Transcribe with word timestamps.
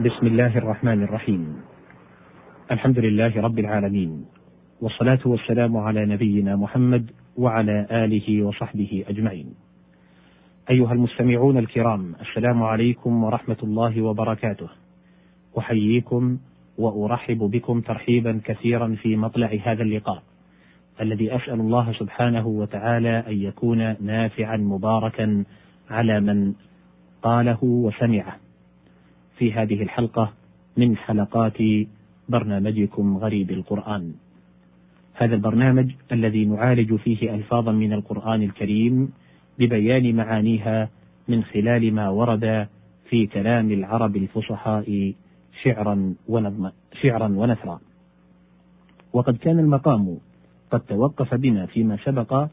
بسم 0.00 0.26
الله 0.26 0.58
الرحمن 0.58 1.02
الرحيم. 1.02 1.56
الحمد 2.70 2.98
لله 2.98 3.40
رب 3.40 3.58
العالمين 3.58 4.24
والصلاة 4.80 5.18
والسلام 5.24 5.76
على 5.76 6.06
نبينا 6.06 6.56
محمد 6.56 7.10
وعلى 7.36 7.86
آله 7.90 8.42
وصحبه 8.42 9.04
أجمعين. 9.08 9.54
أيها 10.70 10.92
المستمعون 10.92 11.58
الكرام 11.58 12.14
السلام 12.20 12.62
عليكم 12.62 13.24
ورحمة 13.24 13.56
الله 13.62 14.02
وبركاته. 14.02 14.68
أحييكم 15.58 16.38
وأرحب 16.78 17.38
بكم 17.38 17.80
ترحيبا 17.80 18.40
كثيرا 18.44 18.96
في 19.02 19.16
مطلع 19.16 19.58
هذا 19.64 19.82
اللقاء 19.82 20.22
الذي 21.00 21.36
أسأل 21.36 21.60
الله 21.60 21.92
سبحانه 21.92 22.46
وتعالى 22.46 23.24
أن 23.28 23.36
يكون 23.36 23.96
نافعا 24.00 24.56
مباركا 24.56 25.44
على 25.90 26.20
من 26.20 26.54
قاله 27.22 27.58
وسمعه. 27.64 28.49
في 29.40 29.52
هذه 29.52 29.82
الحلقة 29.82 30.32
من 30.76 30.96
حلقات 30.96 31.58
برنامجكم 32.28 33.16
غريب 33.16 33.50
القرآن. 33.50 34.12
هذا 35.14 35.34
البرنامج 35.34 35.90
الذي 36.12 36.44
نعالج 36.44 36.94
فيه 36.94 37.34
ألفاظا 37.34 37.72
من 37.72 37.92
القرآن 37.92 38.42
الكريم 38.42 39.12
ببيان 39.58 40.16
معانيها 40.16 40.88
من 41.28 41.44
خلال 41.44 41.94
ما 41.94 42.08
ورد 42.08 42.68
في 43.08 43.26
كلام 43.26 43.70
العرب 43.70 44.16
الفصحاء 44.16 45.14
شعرا 45.62 46.14
ونظما 46.28 46.72
شعرا 47.02 47.28
ونثرا. 47.28 47.80
وقد 49.12 49.36
كان 49.36 49.58
المقام 49.58 50.18
قد 50.70 50.80
توقف 50.80 51.34
بنا 51.34 51.66
فيما 51.66 51.96
سبق 52.04 52.46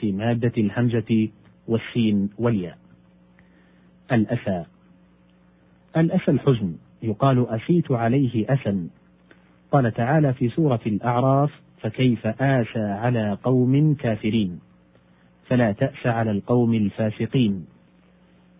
في 0.00 0.12
مادة 0.12 0.52
الهمزة 0.58 1.28
والسين 1.68 2.30
والياء. 2.38 2.78
الأسى 4.12 4.64
الأسى 6.00 6.30
الحزن 6.30 6.74
يقال 7.02 7.48
أسيت 7.48 7.92
عليه 7.92 8.52
أسا 8.52 8.88
قال 9.72 9.94
تعالى 9.94 10.32
في 10.32 10.48
سورة 10.48 10.80
الأعراف 10.86 11.50
فكيف 11.80 12.26
آسى 12.26 12.80
على 12.80 13.38
قوم 13.44 13.94
كافرين؟ 13.94 14.60
فلا 15.46 15.72
تأس 15.72 16.06
على 16.06 16.30
القوم 16.30 16.74
الفاسقين. 16.74 17.66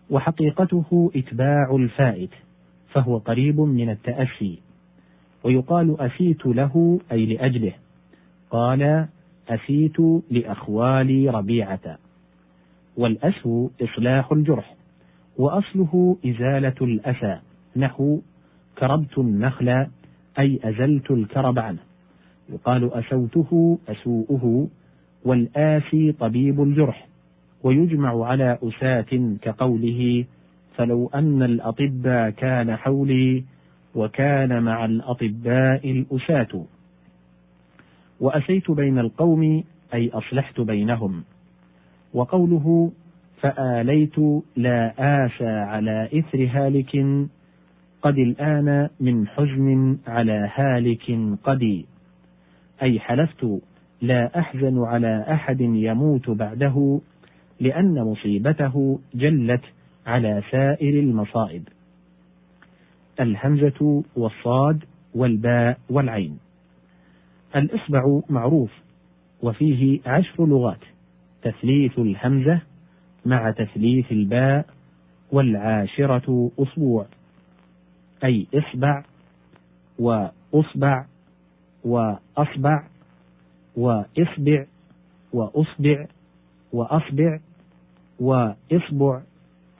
وحقيقته 0.09 1.11
إتباع 1.15 1.75
الفائت 1.75 2.29
فهو 2.91 3.17
قريب 3.17 3.59
من 3.59 3.89
التأسي. 3.89 4.59
ويقال 5.43 6.01
أسيت 6.01 6.45
له 6.45 6.99
أي 7.11 7.25
لأجله. 7.25 7.73
قال 8.51 9.07
أسيت 9.49 9.99
لأخوالي 10.31 11.29
ربيعة. 11.29 11.97
والأسو 12.97 13.69
إصلاح 13.81 14.31
الجرح. 14.31 14.78
وأصله 15.39 16.17
إزالة 16.25 16.75
الأسى. 16.81 17.39
نحو 17.75 18.19
كربت 18.77 19.17
النخل 19.17 19.87
أي 20.39 20.59
أزلت 20.63 21.11
الكرب 21.11 21.59
عنه. 21.59 21.79
يقال 22.49 22.93
أسوته 22.93 23.79
أسوؤه 23.89 24.67
والآسي 25.25 26.11
طبيب 26.11 26.61
الجرح. 26.61 27.07
ويجمع 27.63 28.25
على 28.25 28.57
أساة 28.63 29.35
كقوله 29.41 30.25
فلو 30.75 31.09
أن 31.15 31.43
الأطباء 31.43 32.29
كان 32.29 32.75
حولي 32.75 33.43
وكان 33.95 34.63
مع 34.63 34.85
الأطباء 34.85 35.91
الأساة. 35.91 36.65
وأسيت 38.19 38.71
بين 38.71 38.99
القوم 38.99 39.63
أي 39.93 40.09
أصلحت 40.09 40.61
بينهم. 40.61 41.23
وقوله 42.13 42.91
فآليت 43.41 44.19
لا 44.55 44.93
آسى 45.25 45.49
على 45.49 46.09
إثر 46.13 46.47
هالك 46.51 46.95
قد 48.01 48.17
الآن 48.17 48.89
من 48.99 49.27
حزن 49.27 49.97
على 50.07 50.49
هالك 50.55 51.17
قدي 51.43 51.85
أي 52.81 52.99
حلفت 52.99 53.61
لا 54.01 54.39
أحزن 54.39 54.83
على 54.83 55.25
أحد 55.31 55.61
يموت 55.61 56.29
بعده 56.29 57.01
لأن 57.59 58.03
مصيبته 58.03 58.99
جلت 59.15 59.63
على 60.07 60.43
سائر 60.51 60.99
المصائب. 60.99 61.67
الهمزة 63.19 64.03
والصاد 64.15 64.83
والباء 65.15 65.77
والعين. 65.89 66.39
الإصبع 67.55 68.21
معروف 68.29 68.71
وفيه 69.43 69.99
عشر 70.05 70.45
لغات. 70.45 70.83
تثليث 71.41 71.99
الهمزة 71.99 72.61
مع 73.25 73.51
تثليث 73.51 74.11
الباء 74.11 74.65
والعاشرة 75.31 76.51
أسبوع. 76.59 77.05
أي 78.23 78.47
إصبع 78.55 79.03
وأصبع 79.99 81.05
وأصبع 81.83 82.83
وإصبع 83.75 84.65
وأصبع 85.33 86.05
وأصبع 86.73 87.39
وإصبع 88.19 89.21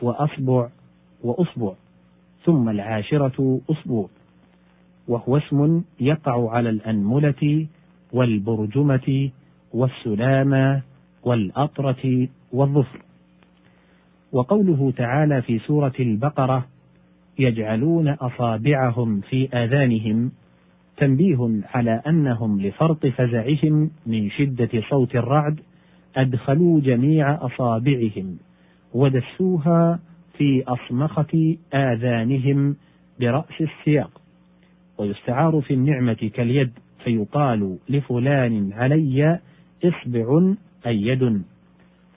وأصبع 0.01 0.69
وأصبع. 1.23 1.73
ثم 2.45 2.69
العاشرة 2.69 3.61
أسبوع. 3.71 4.09
وهو 5.07 5.37
اسم 5.37 5.83
يقع 5.99 6.51
على 6.51 6.69
الأنملة 6.69 7.67
والبرجمة 8.13 9.29
والسلامة 9.73 10.81
والأطرة 11.23 12.27
والظفر. 12.53 13.08
وقوله 14.31 14.93
تعالى 14.97 15.41
في 15.41 15.59
سورة 15.59 15.93
البقرة 15.99 16.65
يجعلون 17.39 18.09
أصابعهم 18.09 19.21
في 19.21 19.49
آذانهم 19.53 20.31
تنبيه 20.97 21.49
على 21.73 22.01
أنهم 22.07 22.61
لفرط 22.61 23.05
فزعهم 23.05 23.91
من 24.05 24.29
شدة 24.29 24.69
صوت 24.89 25.15
الرعد 25.15 25.59
أدخلوا 26.15 26.79
جميع 26.79 27.45
أصابعهم 27.45 28.37
ودسوها 28.93 29.99
في 30.37 30.63
أصمخة 30.67 31.57
آذانهم 31.73 32.75
برأس 33.19 33.61
السياق 33.61 34.21
ويستعار 34.97 35.61
في 35.61 35.73
النعمة 35.73 36.31
كاليد 36.33 36.71
فيقال 37.03 37.77
لفلان 37.89 38.73
علي 38.73 39.39
إصبع 39.85 40.53
أي 40.87 41.01
يد 41.01 41.43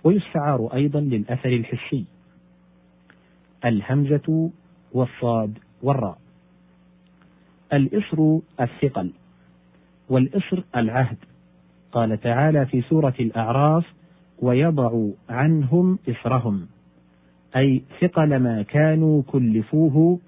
ويستعار 0.05 0.69
أيضا 0.75 1.01
للأثر 1.01 1.49
الحسي. 1.49 2.05
الهمزة 3.65 4.51
والصاد 4.93 5.59
والراء. 5.83 6.19
الإصر 7.73 8.39
الثقل 8.61 9.11
والإصر 10.09 10.63
العهد. 10.77 11.17
قال 11.93 12.21
تعالى 12.21 12.67
في 12.67 12.83
سورة 12.83 13.15
الأعراف 13.21 13.87
ويضع 14.39 15.09
عنهم 15.29 15.99
إصرهم. 16.09 16.67
أي 17.57 17.83
ثقل 18.01 18.37
ما 18.37 18.63
كانوا 18.63 19.23
كلفوه 19.23 20.19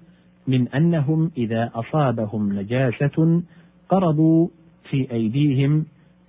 من 0.47 0.67
أنهم 0.67 1.31
إذا 1.37 1.71
أصابهم 1.73 2.59
نجاسة 2.59 3.43
قرضوا 3.89 4.47
في 4.89 5.11
أيديهم 5.11 5.85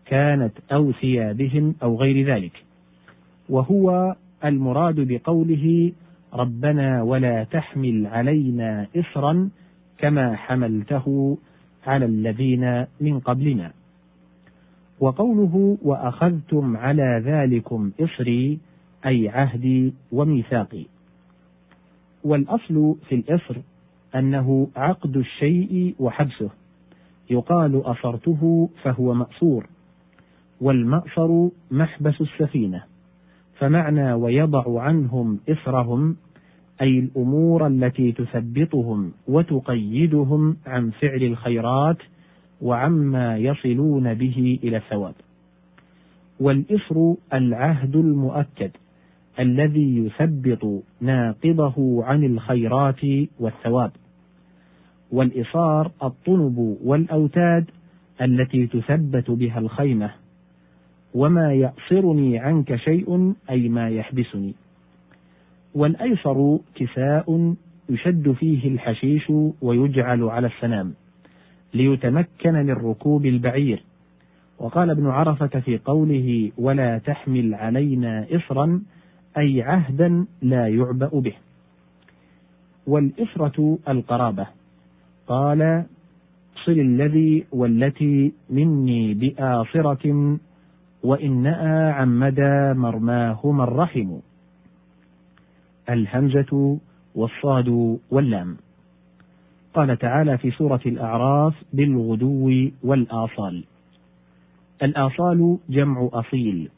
كانت 0.06 0.52
أو 0.72 0.92
ثيابهم 0.92 1.74
أو 1.82 1.96
غير 1.96 2.26
ذلك. 2.26 2.65
وهو 3.48 4.16
المراد 4.44 5.00
بقوله 5.00 5.92
ربنا 6.34 7.02
ولا 7.02 7.44
تحمل 7.44 8.06
علينا 8.06 8.86
إصرا 8.96 9.50
كما 9.98 10.36
حملته 10.36 11.38
على 11.86 12.04
الذين 12.04 12.86
من 13.00 13.20
قبلنا. 13.20 13.72
وقوله 15.00 15.78
وأخذتم 15.82 16.76
على 16.76 17.22
ذلكم 17.24 17.90
إصري 18.00 18.58
أي 19.06 19.28
عهدي 19.28 19.94
وميثاقي. 20.12 20.84
والأصل 22.24 22.96
في 23.08 23.14
الإصر 23.14 23.56
أنه 24.14 24.68
عقد 24.76 25.16
الشيء 25.16 25.94
وحبسه. 25.98 26.50
يقال 27.30 27.82
أصرته 27.84 28.68
فهو 28.82 29.14
مأصور. 29.14 29.66
والمأصر 30.60 31.48
محبس 31.70 32.20
السفينة. 32.20 32.95
فمعنى 33.58 34.12
ويضع 34.12 34.80
عنهم 34.82 35.40
إثرهم 35.50 36.16
أي 36.82 36.98
الأمور 36.98 37.66
التي 37.66 38.12
تثبطهم 38.12 39.12
وتقيدهم 39.28 40.56
عن 40.66 40.90
فعل 40.90 41.22
الخيرات 41.22 41.96
وعما 42.62 43.36
يصلون 43.36 44.14
به 44.14 44.58
إلى 44.64 44.76
الثواب. 44.76 45.14
والإصر 46.40 47.14
العهد 47.32 47.96
المؤكد 47.96 48.70
الذي 49.38 49.96
يثبط 49.96 50.82
ناقضه 51.00 52.04
عن 52.04 52.24
الخيرات 52.24 53.00
والثواب. 53.40 53.90
والإصار 55.12 55.90
الطنب 56.02 56.76
والأوتاد 56.84 57.70
التي 58.20 58.66
تثبت 58.66 59.30
بها 59.30 59.58
الخيمة 59.58 60.10
وما 61.14 61.52
يأصرني 61.52 62.38
عنك 62.38 62.76
شيء 62.76 63.34
أي 63.50 63.68
ما 63.68 63.88
يحبسني. 63.88 64.54
والأيسر 65.74 66.58
كساء 66.74 67.54
يشد 67.90 68.32
فيه 68.32 68.68
الحشيش 68.68 69.32
ويجعل 69.62 70.22
على 70.22 70.46
السنام 70.46 70.94
ليتمكن 71.74 72.52
من 72.52 72.70
ركوب 72.70 73.26
البعير. 73.26 73.82
وقال 74.58 74.90
ابن 74.90 75.06
عرفة 75.06 75.60
في 75.60 75.78
قوله 75.78 76.52
ولا 76.58 76.98
تحمل 76.98 77.54
علينا 77.54 78.26
إصرا 78.30 78.82
أي 79.38 79.62
عهدا 79.62 80.26
لا 80.42 80.68
يعبأ 80.68 81.20
به. 81.20 81.34
والإصرة 82.86 83.78
القرابة 83.88 84.46
قال 85.26 85.84
صل 86.64 86.72
الذي 86.72 87.44
والتي 87.52 88.32
مني 88.50 89.14
بآصرة 89.14 90.38
وإن 91.06 91.42
نأى 91.42 91.92
عن 91.92 92.18
مدى 92.18 92.78
مرماهما 92.80 93.64
الرحم. 93.64 94.10
الهمزة 95.90 96.78
والصاد 97.14 97.98
واللام. 98.10 98.56
قال 99.74 99.98
تعالى 99.98 100.38
في 100.38 100.50
سورة 100.50 100.80
الأعراف 100.86 101.54
بالغدو 101.72 102.70
والآصال. 102.82 103.64
الآصال 104.82 105.58
جمع 105.68 106.08
أصيل 106.12 106.68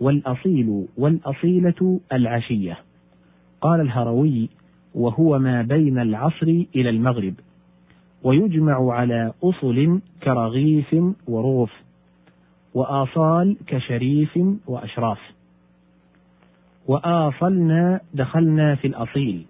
والأصيل 0.00 0.86
والأصيلة 0.96 2.00
العشية. 2.12 2.78
قال 3.60 3.80
الهروي 3.80 4.48
وهو 4.94 5.38
ما 5.38 5.62
بين 5.62 5.98
العصر 5.98 6.46
إلى 6.76 6.90
المغرب. 6.90 7.34
ويجمع 8.22 8.92
على 8.92 9.32
أصل 9.44 10.00
كرغيف 10.22 10.96
ورغف 11.28 11.89
وآصال 12.74 13.56
كشريف 13.66 14.38
وأشراف. 14.66 15.18
وآصلنا 16.86 18.00
دخلنا 18.14 18.74
في 18.74 18.86
الأصيل. 18.86 19.46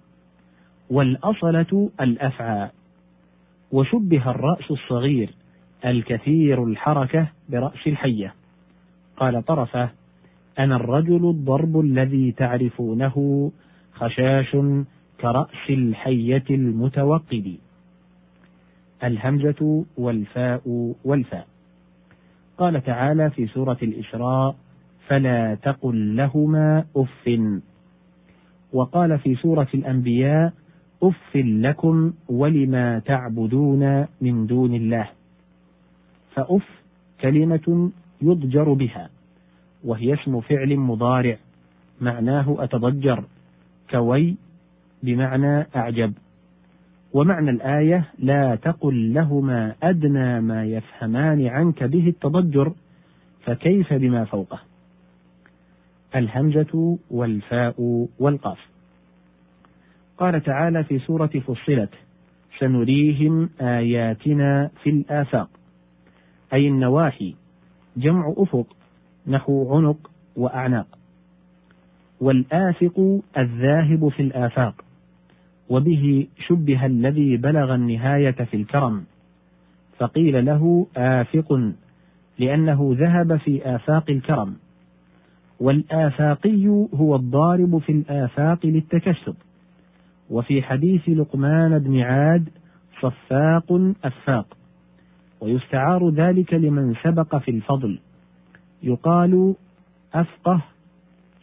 والأصلة 0.90 1.90
الأفعى. 2.00 2.70
وشبه 3.72 4.30
الرأس 4.30 4.70
الصغير 4.70 5.30
الكثير 5.84 6.64
الحركة 6.64 7.26
برأس 7.48 7.86
الحية. 7.86 8.34
قال 9.16 9.44
طرفة 9.44 9.90
أنا 10.58 10.76
الرجل 10.76 11.30
الضرب 11.30 11.80
الذي 11.80 12.32
تعرفونه 12.32 13.50
خشاش 13.92 14.56
كرأس 15.20 15.70
الحية 15.70 16.44
المتوقد. 16.50 17.56
الهمزة 19.04 19.84
والفاء 19.96 20.94
والفاء. 21.04 21.49
قال 22.60 22.82
تعالى 22.82 23.30
في 23.30 23.46
سورة 23.46 23.78
الإسراء 23.82 24.56
فلا 25.06 25.54
تقل 25.54 26.16
لهما 26.16 26.84
أف. 26.96 27.30
وقال 28.72 29.18
في 29.18 29.34
سورة 29.34 29.68
الأنبياء 29.74 30.52
أف 31.02 31.36
لكم 31.36 32.12
ولما 32.28 32.98
تعبدون 32.98 34.06
من 34.20 34.46
دون 34.46 34.74
الله. 34.74 35.08
فأف 36.34 36.68
كلمة 37.20 37.90
يضجر 38.22 38.72
بها 38.72 39.10
وهي 39.84 40.14
اسم 40.14 40.40
فعل 40.40 40.76
مضارع 40.76 41.36
معناه 42.00 42.56
أتضجر 42.58 43.24
كوي 43.90 44.36
بمعنى 45.02 45.66
أعجب. 45.76 46.12
ومعنى 47.12 47.50
الآية 47.50 48.04
لا 48.18 48.54
تقل 48.54 49.14
لهما 49.14 49.74
أدنى 49.82 50.40
ما 50.40 50.64
يفهمان 50.64 51.46
عنك 51.46 51.84
به 51.84 52.08
التضجر 52.08 52.72
فكيف 53.44 53.92
بما 53.92 54.24
فوقه؟ 54.24 54.60
الهمزة 56.16 56.98
والفاء 57.10 58.06
والقاف. 58.18 58.58
قال 60.18 60.42
تعالى 60.42 60.84
في 60.84 60.98
سورة 60.98 61.26
فصلت 61.26 61.90
سنريهم 62.58 63.50
آياتنا 63.60 64.70
في 64.82 64.90
الآفاق. 64.90 65.48
أي 66.52 66.68
النواحي 66.68 67.34
جمع 67.96 68.34
أفق 68.36 68.66
نحو 69.26 69.76
عنق 69.76 70.10
وأعناق. 70.36 70.86
والآفق 72.20 73.20
الذاهب 73.38 74.08
في 74.08 74.22
الآفاق. 74.22 74.84
وبه 75.70 76.26
شبه 76.46 76.86
الذي 76.86 77.36
بلغ 77.36 77.74
النهاية 77.74 78.30
في 78.30 78.56
الكرم. 78.56 79.04
فقيل 79.98 80.44
له 80.44 80.86
آفق 80.96 81.72
لأنه 82.38 82.96
ذهب 82.98 83.36
في 83.36 83.74
آفاق 83.74 84.10
الكرم. 84.10 84.56
والآفاقي 85.60 86.66
هو 86.94 87.16
الضارب 87.16 87.78
في 87.78 87.92
الآفاق 87.92 88.66
للتكسب 88.66 89.34
وفي 90.30 90.62
حديث 90.62 91.08
لقمان 91.08 91.78
بن 91.78 92.00
عاد 92.00 92.48
صفاق 93.00 93.92
أفاق. 94.04 94.56
ويستعار 95.40 96.10
ذلك 96.10 96.54
لمن 96.54 96.94
سبق 97.02 97.36
في 97.36 97.50
الفضل. 97.50 97.98
يقال 98.82 99.54
أفقه 100.14 100.62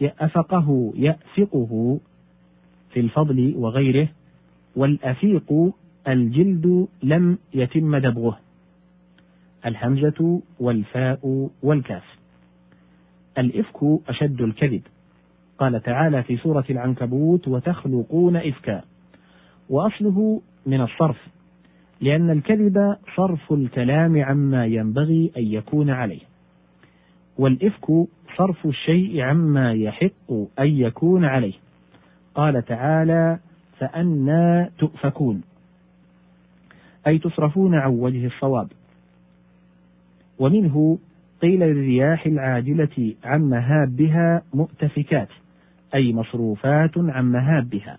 أفقه 0.01 0.93
يأفقه 0.95 1.99
في 2.91 2.99
الفضل 2.99 3.53
وغيره. 3.57 4.07
والأفيق 4.77 5.73
الجلد 6.07 6.87
لم 7.03 7.37
يتم 7.53 7.97
دبغه. 7.97 8.39
الهمزة 9.65 10.41
والفاء 10.59 11.49
والكاف. 11.63 12.03
الإفك 13.37 13.99
أشد 14.09 14.41
الكذب. 14.41 14.81
قال 15.57 15.81
تعالى 15.81 16.23
في 16.23 16.37
سورة 16.37 16.65
العنكبوت 16.69 17.47
وتخلقون 17.47 18.35
إفكا. 18.35 18.81
وأصله 19.69 20.41
من 20.65 20.81
الصرف 20.81 21.27
لأن 22.01 22.29
الكذب 22.29 22.95
صرف 23.15 23.53
الكلام 23.53 24.23
عما 24.23 24.65
ينبغي 24.65 25.31
أن 25.37 25.43
يكون 25.43 25.89
عليه. 25.89 26.21
والإفك 27.37 27.85
صرف 28.37 28.65
الشيء 28.65 29.21
عما 29.21 29.73
يحق 29.73 30.31
أن 30.59 30.67
يكون 30.67 31.25
عليه. 31.25 31.53
قال 32.35 32.65
تعالى 32.65 33.39
فأنا 33.79 34.69
تؤفكون. 34.77 35.41
أي 37.07 37.17
تصرفون 37.17 37.75
عن 37.75 37.91
وجه 37.91 38.25
الصواب. 38.25 38.67
ومنه 40.39 40.97
قيل 41.41 41.59
للرياح 41.59 42.25
العاجلة 42.25 43.15
عن 43.23 43.41
مهابها 43.41 44.41
مؤتفكات 44.53 45.29
أي 45.95 46.13
مصروفات 46.13 46.97
عن 46.97 47.31
مهابها. 47.31 47.97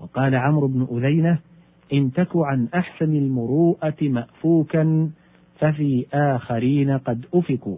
وقال 0.00 0.34
عمرو 0.34 0.66
بن 0.68 0.86
أذينة 0.92 1.38
إن 1.92 2.12
تك 2.12 2.36
عن 2.36 2.68
أحسن 2.74 3.16
المروءة 3.16 3.96
مأفوكا 4.02 5.10
ففي 5.58 6.06
آخرين 6.12 6.98
قد 6.98 7.26
أفكوا. 7.34 7.76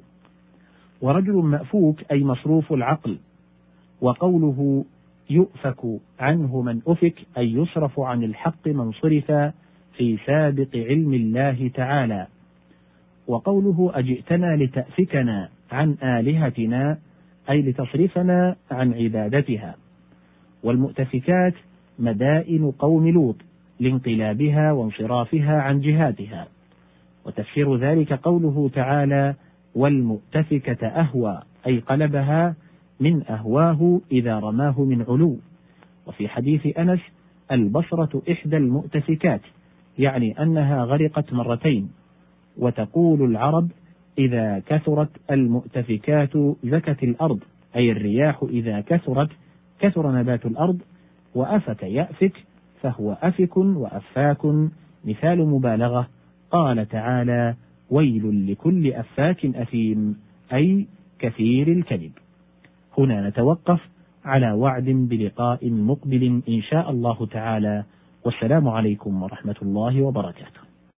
ورجل 1.01 1.35
مأفوك 1.35 2.01
أي 2.13 2.25
مصروف 2.25 2.73
العقل. 2.73 3.19
وقوله 4.01 4.85
يؤفك 5.31 6.01
عنه 6.21 6.63
من 6.63 6.81
أفك 6.87 7.15
أي 7.39 7.53
يصرف 7.53 8.01
عن 8.01 8.23
الحق 8.23 8.69
من 8.69 8.93
صرف 8.93 9.53
في 9.97 10.19
سابق 10.27 10.77
علم 10.77 11.15
الله 11.15 11.71
تعالى. 11.75 12.27
وقوله 13.27 13.91
أجئتنا 13.95 14.57
لتأفكنا 14.57 15.49
عن 15.73 15.97
آلهتنا 16.03 16.99
أي 17.51 17.63
لتصرفنا 17.63 18.57
عن 18.71 18.93
عبادتها. 18.95 19.75
والمؤتفكات 20.63 21.55
مدائن 21.99 22.71
قوم 22.71 23.09
لوط 23.09 23.37
لانقلابها 23.81 24.73
وانصرافها 24.73 25.61
عن 25.61 25.81
جهاتها. 25.81 26.47
وتفسير 27.27 27.77
ذلك 27.77 28.13
قوله 28.13 28.71
تعالى 28.75 29.35
والمؤتفكة 29.75 30.87
أهوى 30.87 31.43
أي 31.67 31.79
قلبها 31.79 32.55
من 33.01 33.23
أهواه 33.27 34.01
إذا 34.13 34.39
رماه 34.39 34.81
من 34.81 35.03
علو. 35.03 35.37
وفي 36.07 36.29
حديث 36.29 36.79
أنس 36.79 37.01
البصرة 37.53 38.23
إحدى 38.31 38.57
المؤتفكات 38.57 39.41
يعني 39.99 40.43
أنها 40.43 40.85
غرقت 40.85 41.33
مرتين. 41.33 41.91
وتقول 42.57 43.23
العرب 43.31 43.69
إذا 44.19 44.63
كثرت 44.67 45.11
المؤتفكات 45.31 46.37
زكت 46.65 47.03
الأرض 47.03 47.41
أي 47.77 47.93
الرياح 47.93 48.43
إذا 48.43 48.81
كثرت 48.81 49.31
كثر 49.81 50.13
نبات 50.13 50.47
الأرض. 50.47 50.79
وأفك 51.35 51.83
يأفك 51.83 52.45
فهو 52.81 53.17
أفك 53.23 53.57
وأفاك. 53.57 54.47
مثال 55.05 55.47
مبالغة 55.47 56.09
قال 56.51 56.89
تعالى 56.89 57.55
ويل 57.91 58.53
لكل 58.53 58.93
أفاك 58.93 59.47
أثيم 59.47 60.17
أي 60.53 60.87
كثير 61.19 61.69
الكذب. 61.69 62.13
هنا 62.99 63.29
نتوقف 63.29 63.81
على 64.25 64.53
وعد 64.53 64.85
بلقاء 64.85 65.71
مقبل 65.71 66.43
إن 66.49 66.63
شاء 66.63 66.91
الله 66.91 67.27
تعالى. 67.27 67.85
والسلام 68.25 68.69
عليكم 68.69 69.23
ورحمة 69.23 69.57
الله 69.63 70.03
وبركاته. 70.03 70.60